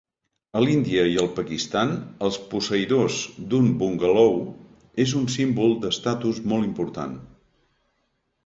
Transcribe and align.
A 0.59 0.61
l'Índia 0.61 1.01
i 1.09 1.17
el 1.23 1.27
Pakistan, 1.39 1.91
els 2.27 2.39
posseïdors 2.53 3.17
d'un 3.51 3.69
bungalou 3.83 4.35
és 5.07 5.15
un 5.23 5.31
símbol 5.37 5.77
d'estatus 5.85 6.41
molt 6.55 6.71
important. 6.73 7.19